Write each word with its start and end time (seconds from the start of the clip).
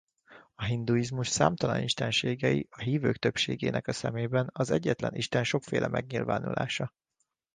A 0.55 0.63
hinduizmus 0.63 1.27
számtalan 1.27 1.81
istenségei 1.81 2.67
a 2.71 2.79
hívők 2.79 3.17
többségének 3.17 3.87
a 3.87 3.91
szemében 3.91 4.49
az 4.53 4.69
egyetlen 4.71 5.13
Isten 5.15 5.43
sokféle 5.43 5.87
megnyilvánulása. 5.87 6.91